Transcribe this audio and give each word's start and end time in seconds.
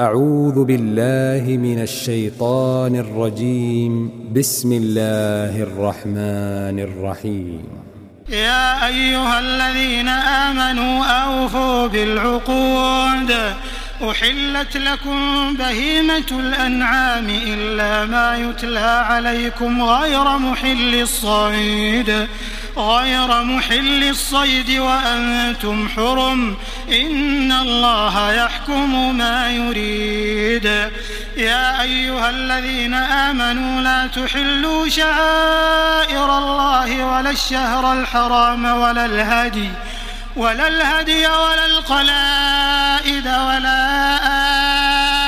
أعوذ 0.00 0.64
بالله 0.64 1.56
من 1.56 1.82
الشيطان 1.82 2.96
الرجيم. 2.96 4.10
بسم 4.32 4.72
الله 4.72 5.62
الرحمن 5.62 6.80
الرحيم. 6.80 7.64
يا 8.28 8.86
أيها 8.86 9.38
الذين 9.40 10.08
آمنوا 10.08 11.04
أوفوا 11.04 11.86
بالعقود. 11.86 13.30
أحلت 14.10 14.76
لكم 14.76 15.54
بهيمة 15.58 16.30
الأنعام 16.32 17.26
إلا 17.28 18.04
ما 18.04 18.36
يتلى 18.36 19.04
عليكم 19.10 19.82
غير 19.82 20.38
محل 20.38 20.94
الصيد. 20.94 22.26
غير 22.76 23.42
محل 23.42 24.08
الصيد 24.08 24.70
وأنتم 24.70 25.88
حرم. 25.88 26.56
إن 26.88 27.52
الله 27.52 28.32
يحكم 28.32 29.16
ما 29.18 29.50
يريد. 29.50 30.64
يا 31.36 31.82
أيها 31.82 32.30
الذين 32.30 32.94
آمنوا 32.94 33.80
لا 33.80 34.06
تحلوا 34.06 34.88
شعائر 34.88 36.38
الله 36.38 37.04
ولا 37.04 37.30
الشهر 37.30 37.92
الحرام 37.92 38.64
ولا 38.64 39.04
الهدي 39.04 39.70
ولا 40.36 40.68
الهدي 40.68 41.26
ولا 41.26 41.66
القلائد 41.66 43.26
ولا 43.26 43.82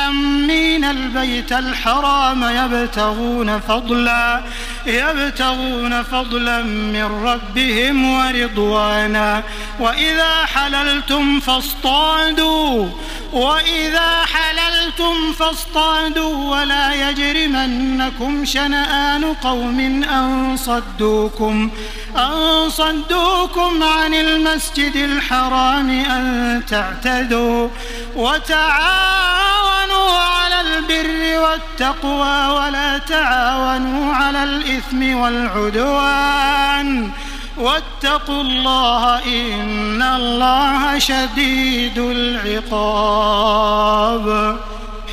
آمين. 0.08 0.84
البيت 0.84 1.52
الحرام 1.52 2.44
يبتغون 2.44 3.60
فضلا. 3.60 4.42
يبتغون 4.86 6.02
فضلا 6.02 6.62
من 6.62 7.24
ربهم 7.24 8.10
ورضوانا. 8.10 9.42
وإذا 9.80 10.44
حللتم 10.44 11.40
فاصطادوا. 11.40 12.88
وإذا 13.32 14.24
حللتم 14.24 15.32
فاصطادوا. 15.32 16.60
ولا 16.60 17.10
يجرمنكم 17.10 18.44
شنآن 18.44 19.24
قوم 19.24 20.04
أن 20.04 20.56
صدوكم 20.56 21.70
أن 22.16 22.70
صدوكم 22.70 23.82
عن 23.82 24.14
المسجد 24.14 24.96
الحرام 24.96 25.90
أن 25.90 26.62
تعتدوا. 26.68 27.68
وتعاونوا 28.16 30.18
على 30.18 30.60
البر 30.60 31.38
والتقوى. 31.38 32.48
ولا 32.48 32.98
تعاونوا 32.98 34.14
على 34.14 34.44
الإثم 34.44 34.73
والعدوان. 35.02 37.10
واتقوا 37.56 38.42
الله 38.42 39.18
إن 39.18 40.02
الله 40.02 40.98
شديد 40.98 41.98
العقاب. 41.98 43.84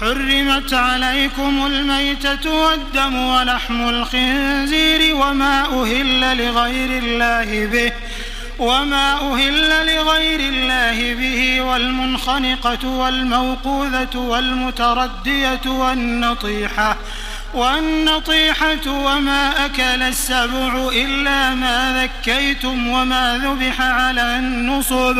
حرمت 0.02 0.74
عليكم 0.74 1.66
الميتة 1.66 2.54
والدم 2.54 3.16
ولحم 3.16 3.90
الخنزير 3.90 5.16
وما 5.16 5.62
أهل 5.62 6.38
لغير 6.38 7.04
الله 7.04 7.66
به 7.66 7.92
وما 8.60 9.14
أهل 9.14 9.96
لغير 9.96 10.40
الله 10.40 11.14
به 11.14 11.62
والمنخنقة 11.62 12.88
والموقوذة 12.88 14.16
والمتردية 14.16 15.62
والنطيحة 15.66 16.98
والنطيحة 17.54 18.88
وما 18.88 19.66
أكل 19.66 20.04
السبع 20.04 20.90
إلا 20.94 21.56
ما 21.56 22.04
ذكيتم 22.04 22.88
وما 22.88 23.38
ذبح 23.44 23.82
على 23.82 24.36
النصب. 24.40 25.20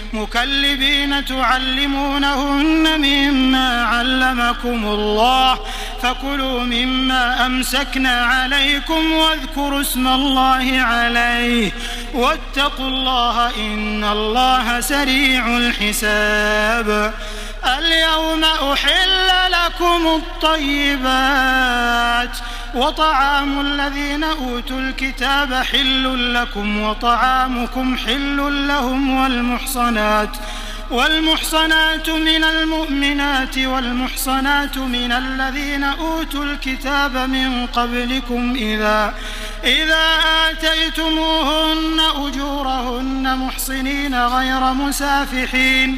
مكلبين 0.13 1.25
تعلمونهن 1.25 2.99
مما 3.01 3.85
علمكم 3.85 4.85
الله 4.85 5.59
فكلوا 6.01 6.59
مما 6.59 7.45
أمسكنا 7.45 8.25
عليكم 8.25 9.11
واذكروا 9.11 9.81
اسم 9.81 10.07
الله 10.07 10.81
عليه 10.81 11.71
واتقوا 12.13 12.87
الله 12.87 13.49
إن 13.55 14.03
الله 14.03 14.81
سريع 14.81 15.57
الحساب 15.57 17.13
اليوم 17.77 18.43
أحل 18.43 19.51
لكم 19.51 20.21
الطيبات 20.47 22.37
وطعام 22.75 23.61
الذين 23.61 24.23
أوتوا 24.23 24.79
الكتاب 24.79 25.53
حل 25.53 26.33
لكم 26.33 26.81
وطعامكم 26.81 27.97
حل 27.97 28.67
لهم 28.67 29.17
والمحصنات 29.17 30.29
والمحصنات 30.91 32.09
من 32.09 32.43
المؤمنات 32.43 33.57
والمحصنات 33.57 34.77
من 34.77 35.11
الذين 35.11 35.83
أوتوا 35.83 36.43
الكتاب 36.43 37.17
من 37.17 37.67
قبلكم 37.67 38.53
إذا 38.55 39.13
إذا 39.63 40.05
آتيتموهن 40.49 41.99
أجورهن 42.15 43.37
محصنين 43.37 44.25
غير 44.25 44.73
مسافحين 44.73 45.97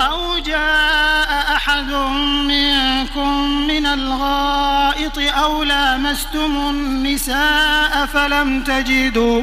أو 0.00 0.38
جاء 0.38 1.56
أحد 1.56 1.90
منكم 2.44 3.32
من 3.66 3.86
الغائط 3.86 5.18
أو 5.18 5.62
لامستم 5.62 6.56
النساء 6.70 8.06
فلم 8.06 8.62
تجدوا 8.62 9.42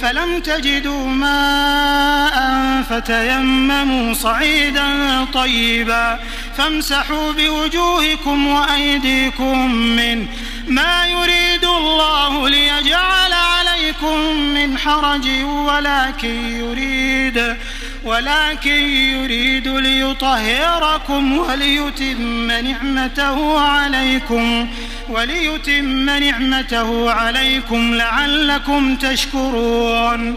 فلم 0.00 0.40
تجدوا 0.40 1.06
ماء 1.08 2.36
فتيمموا 2.82 4.14
صعيدا 4.14 5.24
طيبا. 5.34 6.18
فامسحوا 6.58 7.32
بوجوهكم 7.32 8.46
وأيديكم 8.46 9.74
منه 9.74 10.26
ما 10.68 11.06
يريد 11.06 11.64
الله 11.64 12.48
ليجعل 12.48 13.32
عليكم 13.32 14.18
من 14.54 14.78
حرج 14.78 15.28
ولكن 15.44 16.48
يريد 16.48 17.56
ولكن 18.04 18.88
يريد 18.90 19.68
ليطهركم 19.68 21.38
وليتم 21.38 22.50
نعمته 22.50 23.60
عليكم 23.60 24.68
وليتم 25.08 26.10
نعمته 26.10 27.10
عليكم 27.10 27.94
لعلكم 27.94 28.96
تشكرون. 28.96 30.36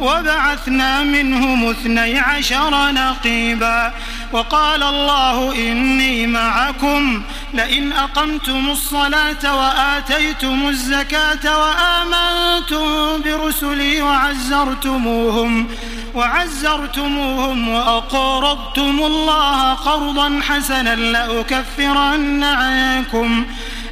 وبعثنا 0.00 1.02
منهم 1.02 1.70
اثني 1.70 2.18
عشر 2.18 2.92
نقيبا 2.92 3.92
وقال 4.32 4.82
الله 4.82 5.54
إني 5.54 6.26
معكم 6.26 7.22
لئن 7.54 7.92
أقمتم 7.92 8.70
الصلاة 8.70 9.56
وآتيتم 9.56 10.68
الزكاة 10.68 11.58
وآمنتم 11.60 13.22
برسلي 13.22 14.02
وعزرتموهم 14.02 15.68
وعزرتموهم 16.14 17.68
وأقرضتم 17.68 19.00
الله 19.04 19.74
قرضا 19.74 20.40
حسنا 20.42 20.94
لأكفرن 20.96 22.44
عنكم 22.44 23.46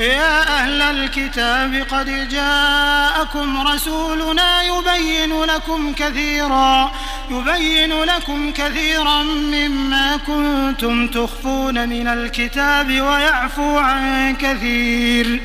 يا 0.00 0.42
أهل 0.42 0.82
الكتاب 0.82 1.86
قد 1.90 2.28
جاءكم 2.28 3.66
رسولنا 3.68 4.62
يبين 4.62 5.44
لكم 5.44 5.92
كثيرا 5.92 6.92
يبين 7.30 8.02
لكم 8.02 8.52
كثيرا 8.52 9.22
مما 9.22 10.16
كنتم 10.26 11.08
تخفون 11.08 11.88
من 11.88 12.08
الكتاب 12.08 12.86
ويعفو 12.86 13.78
عن 13.78 14.36
كثير. 14.36 15.40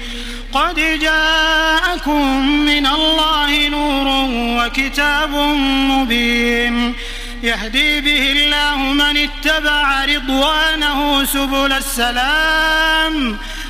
قد 0.53 0.99
جاءكم 0.99 2.49
من 2.49 2.85
الله 2.87 3.67
نور 3.67 4.07
وكتاب 4.59 5.35
مبين. 5.89 6.95
يهدي 7.43 8.01
به 8.01 8.31
الله 8.31 8.77
من 8.77 9.17
اتبع 9.17 10.05
رضوانه 10.05 11.25
سبل 11.25 11.71
السلام. 11.71 13.37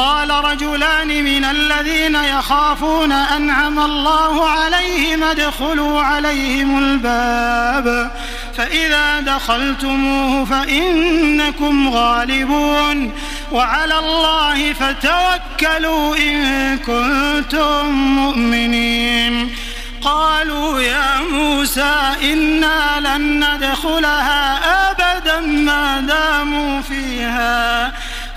قال 0.00 0.30
رجلان 0.30 1.24
من 1.24 1.44
الذين 1.44 2.14
يخافون 2.14 3.12
أنعم 3.12 3.78
الله 3.78 4.48
عليهم 4.48 5.24
ادخلوا 5.24 6.02
عليهم 6.02 6.78
الباب 6.78 8.10
فإذا 8.56 9.20
دخلتموه 9.20 10.44
فإنكم 10.44 11.88
غالبون 11.88 13.12
وعلى 13.52 13.98
الله 13.98 14.72
فتوكلوا 14.72 16.16
إن 16.16 16.78
كنتم 16.78 17.90
مؤمنين 17.90 19.54
قالوا 20.02 20.80
يا 20.80 21.20
موسى 21.32 21.96
إنا 22.22 23.00
لن 23.00 23.44
ندخلها 23.44 24.60
أبدا 24.90 25.40
ما 25.40 26.00
داموا 26.00 26.80
فيها 26.82 27.92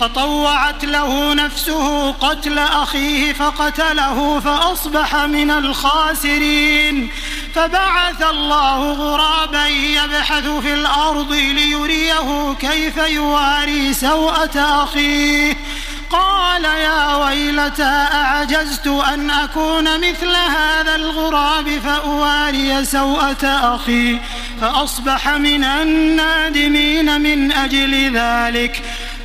فطوعت 0.00 0.84
له 0.84 1.34
نفسه 1.34 2.12
قتل 2.12 2.58
أخيه 2.58 3.32
فقتله 3.32 4.40
فأصبح 4.40 5.16
من 5.16 5.50
الخاسرين. 5.50 7.10
فبعث 7.54 8.22
الله 8.22 8.92
غرابا 8.92 9.66
يبحث 9.66 10.48
في 10.48 10.74
الأرض 10.74 11.32
ليريه 11.32 12.54
كيف 12.60 12.96
يواري 12.96 13.94
سوءة 13.94 14.84
أخيه. 14.84 15.56
قال 16.10 16.64
يا 16.64 17.16
ويلتى 17.16 18.06
أعجزت 18.12 18.86
أن 18.86 19.30
أكون 19.30 20.00
مثل 20.00 20.36
هذا 20.36 20.94
الغراب 20.94 21.68
فأواري 21.84 22.84
سوءة 22.84 23.74
أخي 23.74 24.18
فأصبح 24.60 25.28
من 25.28 25.64
النادمين 25.64 27.20
من 27.20 27.52
أجل 27.52 28.16
ذلك. 28.16 28.82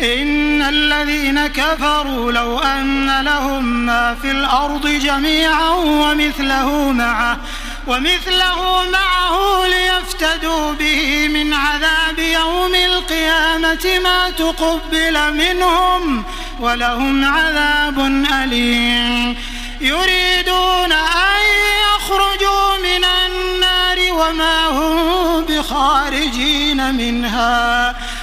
إن 0.00 0.62
الذين 0.62 1.46
كفروا 1.46 2.32
لو 2.32 2.58
أن 2.58 3.20
لهم 3.24 3.64
ما 3.64 4.16
في 4.22 4.30
الأرض 4.30 4.86
جميعا 4.86 5.70
ومثله 5.70 6.92
معه 6.92 7.38
ومثله 7.86 8.90
معه 8.90 9.66
ليفتدوا 9.66 10.72
به 10.72 11.28
من 11.28 11.54
عذاب 11.54 12.18
يوم 12.18 12.74
القيامة 12.74 14.00
ما 14.04 14.30
تقبل 14.30 15.34
منهم 15.34 16.24
ولهم 16.60 17.24
عذاب 17.24 17.98
أليم. 18.42 19.36
يريدون 19.80 20.92
أن 20.92 21.42
يخرجوا 21.84 22.76
من 22.82 23.04
النار 23.04 23.98
وما 24.12 24.66
هم 24.68 25.44
بخارجين 25.44 26.94
منها. 26.94 27.94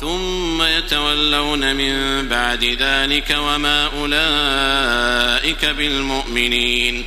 ثم 0.00 0.62
يتولون 0.62 1.76
من 1.76 2.28
بعد 2.28 2.64
ذلك 2.64 3.36
وما 3.38 3.86
أولئك 3.86 5.64
بالمؤمنين. 5.64 7.04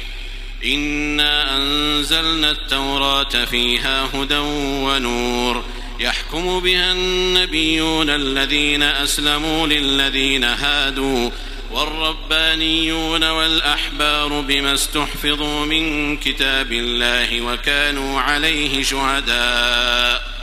إنا 0.66 1.58
أنزلنا 1.58 2.52
التوراة 2.52 3.46
فيها 3.46 4.10
هدى 4.14 4.38
ونور. 4.38 5.66
يحكم 6.00 6.60
بها 6.60 6.92
النبيون 6.92 8.10
الذين 8.10 8.84
أسلموا 8.84 9.68
للذين 9.68 10.44
هادوا. 10.44 11.30
والربانيون 11.72 13.24
والأحبار 13.24 14.42
بما 14.42 14.74
استحفظوا 14.74 15.66
من 15.66 16.18
كتاب 16.18 16.72
الله 16.72 17.42
وكانوا 17.42 18.22
عليه 18.22 18.84
شهداء. 18.84 20.39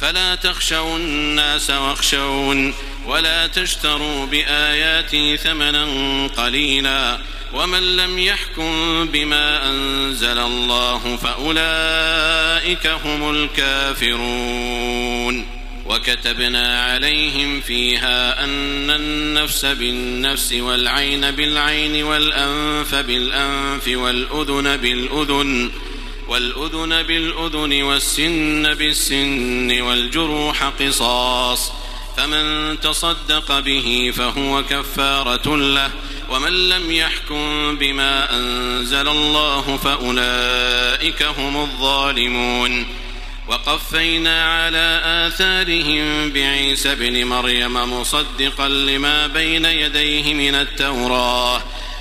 فلا 0.00 0.34
تخشوا 0.34 0.96
الناس 0.96 1.70
واخشون 1.70 2.74
ولا 3.06 3.46
تشتروا 3.46 4.26
بآياتي 4.26 5.36
ثمنا 5.36 5.86
قليلا 6.26 7.18
ومن 7.54 7.96
لم 7.96 8.18
يحكم 8.18 9.04
بما 9.12 9.68
أنزل 9.70 10.38
الله 10.38 11.16
فأولئك 11.16 12.86
هم 12.86 13.30
الكافرون 13.30 14.86
وكتبنا 15.86 16.84
عليهم 16.84 17.60
فيها 17.60 18.44
أن 18.44 18.90
النفس 18.90 19.64
بالنفس 19.64 20.52
والعين 20.52 21.30
بالعين 21.30 22.04
والأنف 22.04 22.94
بالأنف 22.94 23.88
والأذن 23.88 24.76
بالأذن 24.76 25.70
والأذن 26.28 27.02
بالأذن 27.02 27.82
والسن 27.82 28.74
بالسن 28.74 29.80
والجروح 29.80 30.64
قصاص 30.64 31.72
فمن 32.16 32.80
تصدق 32.80 33.58
به 33.58 34.12
فهو 34.16 34.62
كفارة 34.62 35.56
له 35.56 35.90
ومن 36.30 36.68
لم 36.68 36.92
يحكم 36.92 37.76
بما 37.76 38.36
أنزل 38.36 39.08
الله 39.08 39.76
فأولئك 39.76 41.22
هم 41.22 41.56
الظالمون 41.56 42.86
وقفينا 43.48 44.44
على 44.44 45.00
آثارهم 45.04 46.32
بعيسى 46.32 46.92
ابن 46.92 47.24
مريم 47.24 48.00
مصدقا 48.00 48.68
لما 48.68 49.26
بين 49.26 49.64
يديه 49.64 50.34
من 50.34 50.54
التوراة 50.54 51.62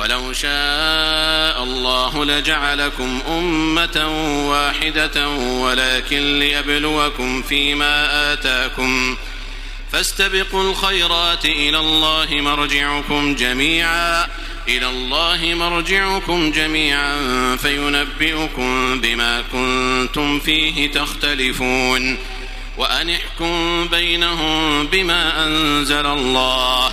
ولو 0.00 0.32
شاء 0.32 1.62
الله 1.62 2.24
لجعلكم 2.24 3.20
أمة 3.28 4.08
واحدة 4.48 5.28
ولكن 5.38 6.38
ليبلوكم 6.38 7.42
فيما 7.42 8.32
آتاكم 8.32 9.16
فاستبقوا 9.92 10.70
الخيرات 10.70 11.44
إلى 11.44 11.78
الله 11.78 12.26
مرجعكم 12.30 13.34
جميعا 13.34 14.26
إلى 14.68 14.90
الله 14.90 15.54
مرجعكم 15.54 16.50
جميعا 16.50 17.16
فينبئكم 17.56 19.00
بما 19.00 19.44
كنتم 19.52 20.40
فيه 20.40 20.92
تختلفون. 20.92 22.18
وأن 22.76 23.10
احكم 23.10 23.88
بينهم 23.88 24.86
بما 24.86 25.46
أنزل 25.46 26.06
الله. 26.06 26.92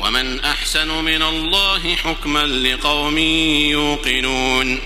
ومن 0.00 0.40
أحسن 0.40 1.04
من 1.04 1.22
الله 1.22 1.96
حكما 1.96 2.46
لقوم 2.46 3.18
يوقنون. 3.18 4.80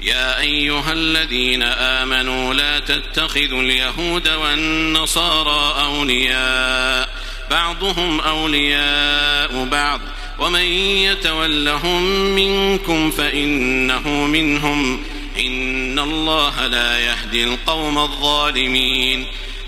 يا 0.00 0.40
أيها 0.40 0.92
الذين 0.92 1.62
آمنوا 1.62 2.54
لا 2.54 2.78
تتخذوا 2.78 3.62
اليهود 3.62 4.28
والنصارى 4.28 5.84
أولياء 5.84 7.08
بعضهم 7.50 8.20
أولياء 8.20 9.64
بعض. 9.64 10.00
ومن 10.38 10.60
يتولهم 10.60 12.02
منكم 12.34 13.10
فإنه 13.10 14.08
منهم. 14.08 15.04
إن 15.38 15.98
الله 15.98 16.66
لا 16.66 16.98
يهدي 16.98 17.44
القوم 17.44 17.98
الظالمين. 17.98 19.26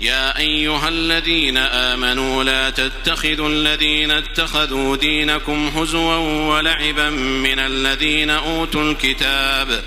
يا 0.00 0.38
أيها 0.38 0.88
الذين 0.88 1.56
آمنوا 1.56 2.44
لا 2.44 2.70
تتخذوا 2.70 3.48
الذين 3.48 4.10
اتخذوا 4.10 4.96
دينكم 4.96 5.68
هزوا 5.68 6.16
ولعبا 6.56 7.10
من 7.10 7.58
الذين 7.58 8.30
أوتوا 8.30 8.82
الكتاب 8.82 9.82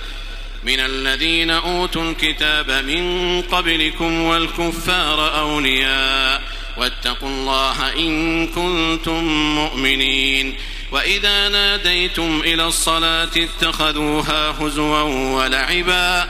من 0.64 0.80
الذين 0.80 1.52
أوتوا 1.52 2.12
الكتاب 2.12 2.72
من 2.72 3.42
قبلكم 3.42 4.22
والكفار 4.22 5.40
أولياء 5.40 6.42
واتقوا 6.78 7.30
الله 7.30 7.94
إن 7.94 8.48
كنتم 8.48 9.24
مؤمنين 9.56 10.56
وإذا 10.92 11.50
ناديتم 11.50 12.42
إلى 12.46 12.66
الصلاة 12.66 13.30
اتخذوها 13.38 14.56
هزوا 14.60 15.02
ولعبا 15.02 16.30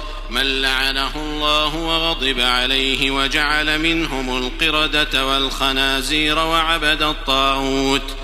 من 0.31 0.61
لعنه 0.61 1.11
الله 1.15 1.75
وغضب 1.75 2.39
عليه 2.39 3.11
وجعل 3.11 3.79
منهم 3.79 4.37
القردة 4.37 5.25
والخنازير 5.27 6.39
وعبد 6.39 7.01
الطاغوت. 7.01 8.15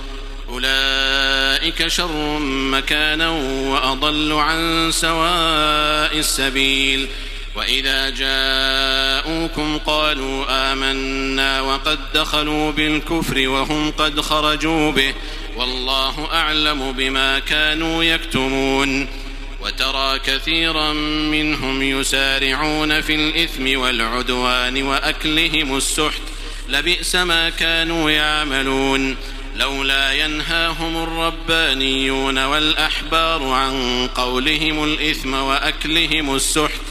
أولئك 0.49 1.87
شر 1.87 2.39
مكانا 2.39 3.29
وأضل 3.69 4.33
عن 4.33 4.91
سواء 4.91 6.19
السبيل. 6.19 7.07
وإذا 7.55 8.09
جاءوكم 8.09 9.77
قالوا 9.77 10.71
آمنا 10.71 11.61
وقد 11.61 11.99
دخلوا 12.13 12.71
بالكفر 12.71 13.47
وهم 13.47 13.91
قد 13.91 14.21
خرجوا 14.21 14.91
به. 14.91 15.13
والله 15.57 16.27
أعلم 16.33 16.91
بما 16.91 17.39
كانوا 17.39 18.03
يكتمون. 18.03 19.26
وترى 19.67 20.19
كثيرا 20.19 20.93
منهم 21.31 21.81
يسارعون 21.81 23.01
في 23.01 23.15
الإثم 23.15 23.79
والعدوان 23.79 24.83
وأكلهم 24.83 25.77
السحت. 25.77 26.21
لبئس 26.69 27.15
ما 27.15 27.49
كانوا 27.49 28.11
يعملون. 28.11 29.17
لولا 29.55 30.13
ينهاهم 30.13 31.03
الربانيون 31.03 32.45
والأحبار 32.45 33.43
عن 33.43 34.07
قولهم 34.15 34.83
الإثم 34.83 35.33
وأكلهم 35.33 36.35
السحت. 36.35 36.81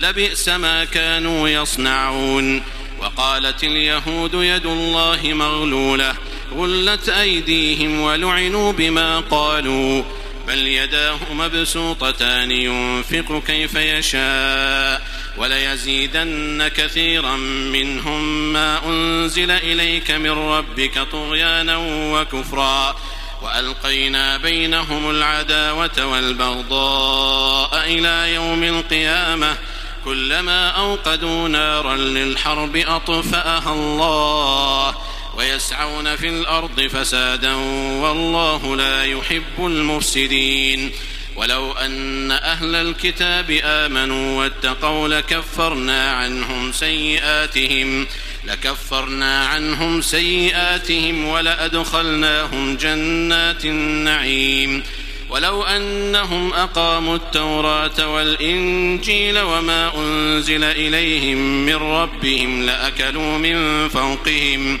لبئس 0.00 0.48
ما 0.48 0.84
كانوا 0.84 1.48
يصنعون. 1.48 2.62
وقالت 3.00 3.64
اليهود 3.64 4.34
يد 4.34 4.66
الله 4.66 5.20
مغلولة. 5.24 6.14
غلت 6.56 7.08
أيديهم 7.08 8.00
ولعنوا 8.00 8.72
بما 8.72 9.20
قالوا. 9.20 10.02
بل 10.48 10.66
يداه 10.66 11.18
مبسوطتان 11.32 12.50
ينفق 12.50 13.42
كيف 13.46 13.74
يشاء 13.74 15.02
وليزيدن 15.36 16.68
كثيرا 16.76 17.36
منهم 17.72 18.52
ما 18.52 18.86
أنزل 18.86 19.50
إليك 19.50 20.10
من 20.10 20.30
ربك 20.30 20.98
طغيانا 21.12 21.76
وكفرا 22.12 22.96
وألقينا 23.42 24.36
بينهم 24.36 25.10
العداوة 25.10 26.04
والبغضاء 26.04 27.84
إلى 27.84 28.34
يوم 28.34 28.64
القيامة 28.64 29.56
كلما 30.04 30.68
أوقدوا 30.68 31.48
نارا 31.48 31.96
للحرب 31.96 32.76
أطفأها 32.76 33.72
الله 33.72 34.94
ويسعون 35.38 36.16
في 36.16 36.28
الأرض 36.28 36.80
فسادا 36.80 37.54
والله 38.02 38.76
لا 38.76 39.04
يحب 39.04 39.66
المفسدين. 39.66 40.90
ولو 41.36 41.72
أن 41.72 42.30
أهل 42.30 42.74
الكتاب 42.74 43.60
آمنوا 43.64 44.38
واتقوا 44.38 45.08
لكفرنا 45.08 46.12
عنهم 46.12 46.72
سيئاتهم 46.72 48.06
لكفرنا 48.44 49.46
عنهم 49.46 50.02
سيئاتهم 50.02 51.24
ولأدخلناهم 51.24 52.76
جنات 52.76 53.64
النعيم. 53.64 54.82
ولو 55.30 55.62
أنهم 55.62 56.52
أقاموا 56.52 57.16
التوراة 57.16 58.14
والإنجيل 58.14 59.38
وما 59.38 59.92
أنزل 59.96 60.64
إليهم 60.64 61.66
من 61.66 61.74
ربهم 61.74 62.66
لأكلوا 62.66 63.38
من 63.38 63.88
فوقهم. 63.88 64.80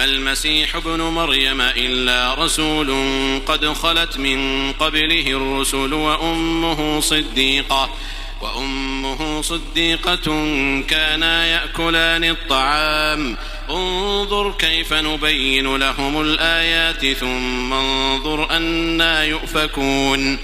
ما 0.00 0.04
المسيح 0.04 0.76
ابن 0.76 1.00
مريم 1.00 1.60
إلا 1.60 2.34
رسول 2.34 2.90
قد 3.46 3.72
خلت 3.72 4.18
من 4.18 4.72
قبله 4.72 5.26
الرسل 5.26 5.92
وأمه 5.94 7.00
صديقة 7.00 7.90
وأمه 8.40 9.42
صديقة 9.42 10.24
كانا 10.88 11.46
يأكلان 11.46 12.24
الطعام. 12.24 13.36
انظر 13.70 14.52
كيف 14.52 14.92
نبين 14.92 15.76
لهم 15.76 16.20
الآيات 16.20 17.06
ثم 17.06 17.72
انظر 17.72 18.50
أنا 18.50 19.24
يؤفكون. 19.24 20.38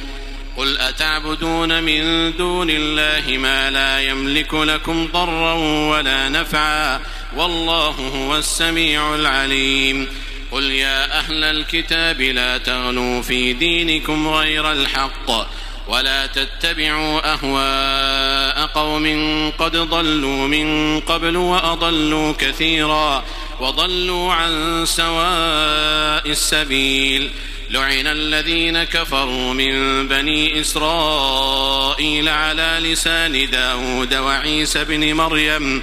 قل 0.57 0.79
أتعبدون 0.79 1.83
من 1.83 2.33
دون 2.37 2.71
الله 2.71 3.39
ما 3.39 3.71
لا 3.71 4.01
يملك 4.01 4.55
لكم 4.55 5.09
ضرا 5.13 5.53
ولا 5.91 6.29
نفعا. 6.29 7.01
والله 7.37 7.91
هو 7.91 8.37
السميع 8.37 9.15
العليم. 9.15 10.09
قل 10.53 10.63
يا 10.63 11.19
أهل 11.19 11.45
الكتاب 11.45 12.21
لا 12.21 12.59
تغلوا 12.59 13.23
في 13.23 13.53
دينكم 13.53 14.29
غير 14.29 14.73
الحق 14.73 15.31
ولا 15.89 16.27
تتبعوا 16.27 17.33
أهواء 17.33 18.67
قوم 18.67 19.07
قد 19.59 19.77
ضلوا 19.77 20.49
من 20.49 21.01
قبل 21.01 21.37
وأضلوا 21.37 22.33
كثيرا 22.33 23.25
وضلوا 23.61 24.33
عن 24.33 24.83
سواء 24.87 26.31
السبيل. 26.31 27.31
لعن 27.71 28.07
الذين 28.07 28.85
كفروا 28.85 29.53
من 29.55 30.09
بني 30.09 30.61
إسرائيل 30.61 32.29
على 32.29 32.79
لسان 32.81 33.51
داود 33.51 34.15
وعيسى 34.15 34.85
بن 34.85 35.15
مريم 35.15 35.83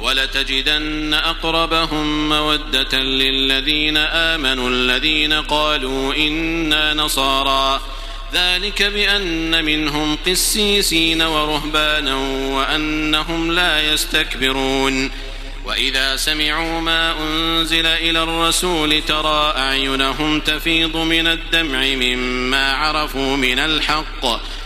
ولتجدن 0.00 1.14
أقربهم 1.14 2.28
مودة 2.28 2.98
للذين 2.98 3.96
آمنوا 3.96 4.70
الذين 4.70 5.32
قالوا 5.32 6.14
إنا 6.14 6.94
نصارى. 6.94 7.80
ذلك 8.34 8.82
بأن 8.82 9.64
منهم 9.64 10.18
قسيسين 10.26 11.22
ورهبانا 11.22 12.14
وأنهم 12.56 13.52
لا 13.52 13.92
يستكبرون. 13.92 15.10
وإذا 15.64 16.16
سمعوا 16.16 16.80
ما 16.80 17.14
أنزل 17.22 17.86
إلى 17.86 18.22
الرسول 18.22 19.02
ترى 19.02 19.54
أعينهم 19.56 20.40
تفيض 20.40 20.96
من 20.96 21.26
الدمع 21.26 21.80
مما 21.80 22.72
عرفوا 22.72 23.36
من 23.36 23.58
الحق. 23.58 24.24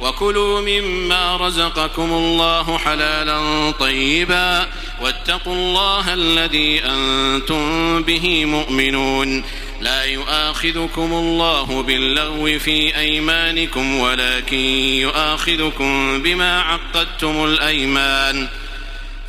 وكلوا 0.00 0.60
مما 0.60 1.36
رزقكم 1.36 2.12
الله 2.12 2.78
حلالا 2.78 3.70
طيبا 3.70 4.66
واتقوا 5.00 5.54
الله 5.54 6.14
الذي 6.14 6.82
أنتم 6.84 8.02
به 8.02 8.44
مؤمنون. 8.44 9.44
لا 9.80 10.04
يؤاخذكم 10.04 11.12
الله 11.12 11.82
باللغو 11.82 12.58
في 12.58 12.96
أيمانكم 12.96 13.98
ولكن 13.98 14.58
يؤاخذكم 15.06 16.22
بما 16.22 16.60
عقدتم 16.62 17.44
الأيمان. 17.44 18.48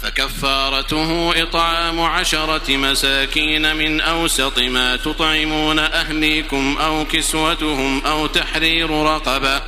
فكفارته 0.02 1.42
إطعام 1.44 2.02
عشرة 2.02 2.78
مساكين 2.78 3.76
من 3.76 4.02
أوسط 4.02 4.60
ما 4.60 4.96
تطعمون 4.96 5.80
أهليكم 5.80 6.78
أو 6.78 7.06
كسوتهم 7.06 8.06
أو 8.06 8.28
تحرير 8.28 8.90
رقبة. 8.90 9.62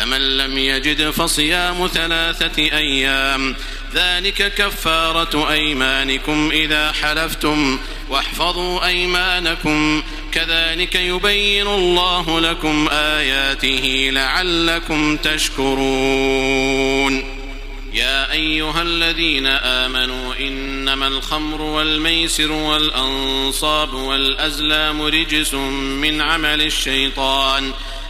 فمن 0.00 0.36
لم 0.36 0.58
يجد 0.58 1.10
فصيام 1.10 1.86
ثلاثة 1.86 2.62
أيام 2.62 3.56
ذلك 3.94 4.54
كفارة 4.54 5.50
أيمانكم 5.50 6.50
إذا 6.52 6.92
حلفتم 6.92 7.78
واحفظوا 8.08 8.86
أيمانكم 8.86 10.02
كذلك 10.32 10.94
يبين 10.94 11.66
الله 11.66 12.40
لكم 12.40 12.88
آياته 12.92 14.10
لعلكم 14.12 15.16
تشكرون. 15.16 15.80
يا 17.92 18.32
أيها 18.32 18.82
الذين 18.82 19.46
آمنوا 19.46 20.34
إنما 20.40 21.06
الخمر 21.06 21.62
والميسر 21.62 22.52
والأنصاب 22.52 23.94
والأزلام 23.94 25.02
رجس 25.02 25.54
من 25.54 26.20
عمل 26.20 26.62
الشيطان 26.62 27.72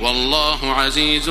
والله 0.00 0.74
عزيز 0.74 1.28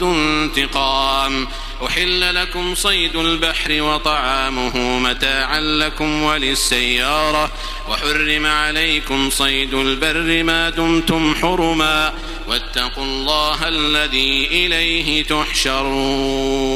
ذو 0.00 0.12
انتقام. 0.12 1.48
أحل 1.86 2.34
لكم 2.34 2.74
صيد 2.74 3.16
البحر 3.16 3.82
وطعامه 3.82 4.98
متاعا 4.98 5.60
لكم 5.60 6.22
وللسيارة. 6.22 7.50
وحرم 7.88 8.46
عليكم 8.46 9.30
صيد 9.30 9.74
البر 9.74 10.42
ما 10.42 10.70
دمتم 10.70 11.34
حرما. 11.34 12.12
واتقوا 12.48 13.04
الله 13.04 13.68
الذي 13.68 14.46
إليه 14.50 15.24
تحشرون. 15.24 16.66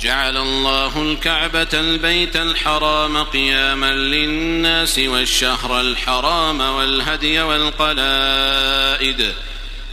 جعل 0.00 0.36
الله 0.36 1.02
الكعبة 1.02 1.68
البيت 1.74 2.36
الحرام 2.36 3.22
قياما 3.22 3.92
للناس 3.92 4.98
والشهر 4.98 5.80
الحرام 5.80 6.60
والهدي 6.60 7.40
والقلائد. 7.40 9.34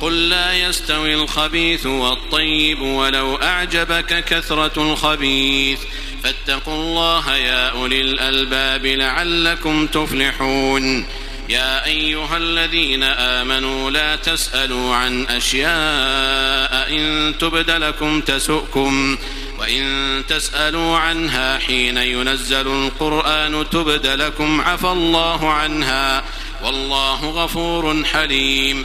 قل 0.00 0.28
لا 0.28 0.52
يستوي 0.52 1.14
الخبيث 1.14 1.86
والطيب 1.86 2.80
ولو 2.80 3.36
أعجبك 3.36 4.24
كثرة 4.24 4.82
الخبيث. 4.82 5.78
فاتقوا 6.22 6.74
الله 6.74 7.36
يا 7.36 7.68
أولي 7.68 8.00
الألباب 8.00 8.86
لعلكم 8.86 9.86
تفلحون. 9.86 11.06
يا 11.48 11.86
أيها 11.86 12.36
الذين 12.36 13.02
آمنوا 13.02 13.90
لا 13.90 14.16
تسألوا 14.16 14.94
عن 14.94 15.26
أشياء 15.26 16.92
إن 16.96 17.34
تبد 17.38 17.70
لكم 17.70 18.20
تسؤكم. 18.20 19.18
وإن 19.58 20.22
تسألوا 20.28 20.98
عنها 20.98 21.58
حين 21.58 21.96
ينزل 21.96 22.66
القرآن 22.66 23.66
تبد 23.70 24.06
لكم. 24.06 24.60
عفى 24.60 24.88
الله 24.88 25.50
عنها. 25.50 26.24
والله 26.64 27.30
غفور 27.30 28.04
حليم. 28.04 28.84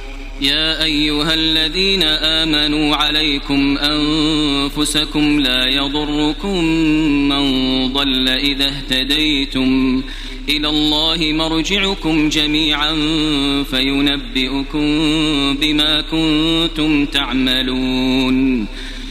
يا 0.41 0.83
أيها 0.83 1.33
الذين 1.33 2.03
آمنوا 2.03 2.95
عليكم 2.95 3.77
أنفسكم 3.77 5.39
لا 5.39 5.67
يضركم 5.67 6.63
من 7.29 7.43
ضل 7.93 8.27
إذا 8.29 8.67
اهتديتم 8.67 10.01
إلى 10.49 10.69
الله 10.69 11.17
مرجعكم 11.33 12.29
جميعا 12.29 12.93
فينبئكم 13.63 14.87
بما 15.61 16.01
كنتم 16.01 17.05
تعملون 17.05 18.67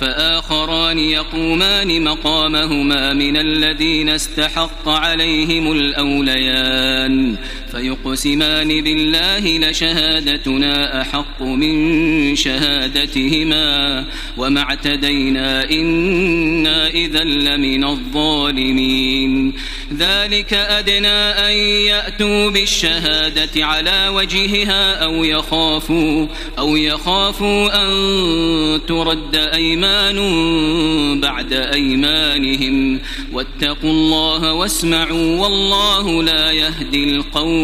فآخران 0.00 0.98
يقومان 0.98 2.04
مقامهما 2.04 3.12
من 3.12 3.36
الذين 3.36 4.08
استحق 4.08 4.88
عليهم 4.88 5.72
الأوليان. 5.72 7.36
فيقسمان 7.74 8.82
بالله 8.82 9.58
لشهادتنا 9.58 11.00
أحق 11.00 11.42
من 11.42 12.36
شهادتهما 12.36 14.04
وما 14.36 14.60
اعتدينا 14.60 15.70
إنا 15.70 16.88
إذا 16.88 17.24
لمن 17.24 17.84
الظالمين. 17.84 19.52
ذلك 19.98 20.52
أدنى 20.52 21.08
أن 21.48 21.52
يأتوا 21.86 22.50
بالشهادة 22.50 23.66
على 23.66 24.08
وجهها 24.08 25.04
أو 25.04 25.24
يخافوا 25.24 26.26
أو 26.58 26.76
يخافوا 26.76 27.82
أن 27.82 27.90
ترد 28.86 29.36
أيمان 29.36 30.20
بعد 31.20 31.52
أيمانهم. 31.52 33.00
واتقوا 33.32 33.90
الله 33.90 34.52
واسمعوا 34.52 35.40
والله 35.40 36.22
لا 36.22 36.50
يهدي 36.50 37.04
القوم 37.04 37.63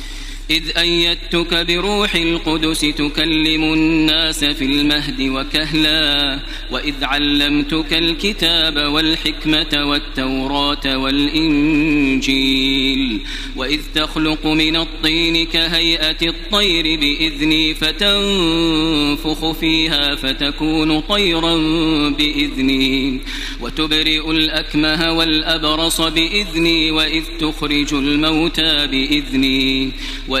إذ 0.51 0.77
أيدتك 0.77 1.65
بروح 1.67 2.15
القدس 2.15 2.79
تكلم 2.79 3.63
الناس 3.73 4.45
في 4.45 4.65
المهد 4.65 5.21
وكهلا 5.21 6.39
وإذ 6.71 7.03
علمتك 7.03 7.93
الكتاب 7.93 8.77
والحكمة 8.77 9.85
والتوراة 9.85 10.97
والإنجيل 10.97 12.41
وإذ 13.55 13.79
تخلق 13.95 14.47
من 14.47 14.75
الطين 14.75 15.45
كهيئة 15.45 16.27
الطير 16.29 16.99
بإذني 16.99 17.73
فتنفخ 17.73 19.51
فيها 19.51 20.15
فتكون 20.15 20.99
طيرا 20.99 21.55
بإذني 22.09 23.19
وتبرئ 23.61 24.31
الأكمه 24.31 25.11
والأبرص 25.11 26.01
بإذني 26.01 26.91
وإذ 26.91 27.23
تخرج 27.39 27.93
الموتى 27.93 28.87
بإذني 28.87 29.91
وإذ 30.27 30.40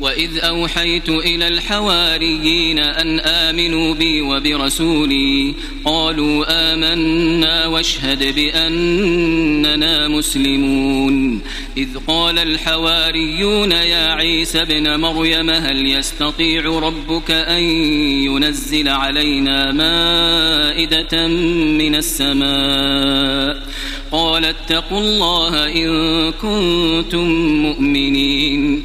وإذ 0.00 0.38
أوحيت 0.38 1.08
إلى 1.08 1.48
الحواريين 1.48 2.78
أن 2.78 3.20
آمنوا 3.20 3.94
بي 3.94 4.22
وبرسولي 4.22 5.54
قالوا 5.84 6.44
آمنا 6.48 7.66
واشهد 7.66 8.34
بأننا 8.34 10.08
مسلمون 10.08 11.40
إذ 11.76 11.88
قال 12.06 12.38
الحواريون 12.38 13.72
يا 13.72 14.12
عيسى 14.12 14.62
ابن 14.62 15.00
مريم 15.00 15.50
هل 15.50 15.86
يستطيع 15.86 16.62
ربك 16.78 17.30
أن 17.30 17.62
ينزل 18.24 18.88
علينا 18.88 19.72
مائدة 19.72 21.26
من 21.78 21.94
السماء 21.94 23.62
قال 24.10 24.44
اتقوا 24.44 25.00
الله 25.00 25.66
إن 25.66 26.32
كنتم 26.32 27.26
مؤمنين 27.62 28.84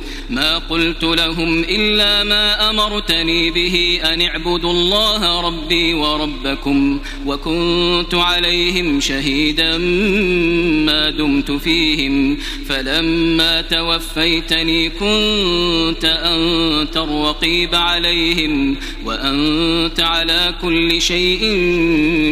ما 0.31 0.57
قلت 0.57 1.03
لهم 1.03 1.63
إلا 1.63 2.23
ما 2.23 2.69
أمرتني 2.69 3.51
به 3.51 3.99
أن 4.03 4.21
اعبدوا 4.21 4.71
الله 4.71 5.41
ربي 5.41 5.93
وربكم 5.93 6.99
وكنت 7.25 8.15
عليهم 8.15 8.99
شهيدا 8.99 9.77
ما 10.87 11.09
دمت 11.09 11.51
فيهم 11.51 12.37
فلما 12.67 13.61
توفيتني 13.61 14.89
كنت 14.89 16.05
أنت 16.05 16.97
الرقيب 16.97 17.75
عليهم 17.75 18.77
وأنت 19.05 19.99
على 19.99 20.55
كل 20.61 21.01
شيء 21.01 21.41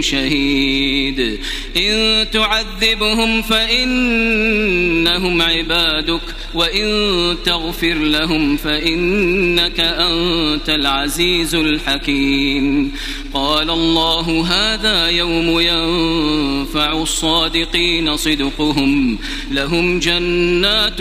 شهيد 0.02 1.40
إن 1.78 2.28
تعذبهم 2.32 3.42
فإنهم 3.42 5.42
عبادك 5.42 6.22
وإن 6.54 7.38
تغفر 7.46 7.89
لهم 7.98 8.58
فإنك 8.58 9.80
أنت 9.80 10.70
العزيز 10.70 11.56
الحكيم. 11.56 12.92
قال 13.34 13.70
الله 13.70 14.46
هذا 14.48 15.10
يوم 15.10 15.60
ينفع 15.60 17.02
الصادقين 17.02 18.18
صدقهم. 18.18 19.18
لهم 19.52 20.00
جنات 20.00 21.00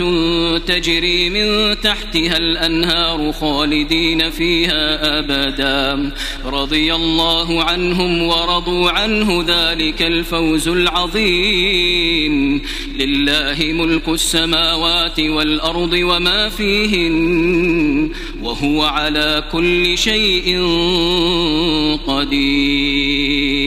تجري 0.67 1.29
من 1.29 1.81
تحتها 1.81 2.37
الأنهار 2.37 3.31
خالدين 3.31 4.29
فيها 4.29 5.19
أبدا. 5.19 6.11
رضي 6.45 6.95
الله 6.95 7.63
عنهم 7.63 8.21
ورضوا 8.21 8.91
عنه 8.91 9.45
ذلك 9.47 10.01
الفوز 10.01 10.67
العظيم. 10.67 12.61
لله 12.99 13.57
ملك 13.59 14.09
السماوات 14.09 15.19
والأرض 15.19 15.93
وما 15.93 16.49
فيهن 16.87 18.11
وهو 18.41 18.81
على 18.83 19.43
كل 19.51 19.97
شيء 19.97 20.61
قدير. 22.07 23.59